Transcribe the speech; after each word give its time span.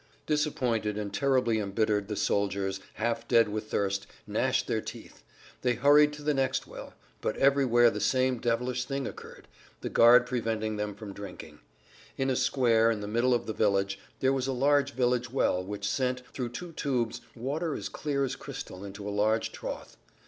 Disappointed 0.25 0.97
and 0.97 1.13
terribly 1.13 1.59
embittered 1.59 2.07
the 2.07 2.15
soldiers, 2.15 2.79
half 2.95 3.27
dead 3.27 3.49
with 3.49 3.69
thirst, 3.69 4.07
gnashed 4.25 4.65
their 4.65 4.81
teeth; 4.81 5.21
they 5.61 5.75
hurried 5.75 6.11
to 6.13 6.23
the 6.23 6.33
next 6.33 6.65
well, 6.65 6.95
but 7.21 7.37
everywhere 7.37 7.91
the 7.91 7.99
same 7.99 8.39
devilish 8.39 8.85
thing 8.85 9.05
occurred—the 9.05 9.89
guard 9.89 10.25
preventing 10.25 10.77
them 10.77 10.95
from 10.95 11.13
drinking. 11.13 11.59
In 12.17 12.31
a 12.31 12.35
square, 12.35 12.89
in 12.89 13.01
the 13.01 13.07
middle 13.07 13.35
of 13.35 13.45
the 13.45 13.53
village, 13.53 13.99
there 14.21 14.33
was 14.33 14.47
a 14.47 14.53
large 14.53 14.93
village 14.93 15.29
well 15.29 15.63
which 15.63 15.87
sent, 15.87 16.23
through 16.33 16.49
two 16.49 16.71
tubes, 16.71 17.21
water 17.35 17.75
as 17.75 17.87
clear 17.87 18.23
as 18.25 18.35
crystal 18.35 18.83
into 18.83 19.07
a 19.07 19.11
large 19.13 19.51
trough. 19.51 19.97